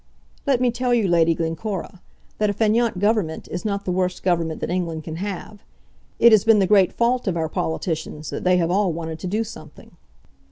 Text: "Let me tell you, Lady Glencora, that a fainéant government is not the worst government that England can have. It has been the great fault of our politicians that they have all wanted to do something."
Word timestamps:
"Let 0.47 0.59
me 0.59 0.71
tell 0.71 0.95
you, 0.95 1.07
Lady 1.07 1.35
Glencora, 1.35 2.01
that 2.39 2.49
a 2.49 2.55
fainéant 2.55 2.97
government 2.97 3.47
is 3.51 3.63
not 3.63 3.85
the 3.85 3.91
worst 3.91 4.23
government 4.23 4.59
that 4.61 4.71
England 4.71 5.03
can 5.03 5.17
have. 5.17 5.61
It 6.17 6.31
has 6.31 6.43
been 6.43 6.57
the 6.57 6.65
great 6.65 6.91
fault 6.91 7.27
of 7.27 7.37
our 7.37 7.47
politicians 7.47 8.31
that 8.31 8.43
they 8.43 8.57
have 8.57 8.71
all 8.71 8.91
wanted 8.91 9.19
to 9.19 9.27
do 9.27 9.43
something." 9.43 9.91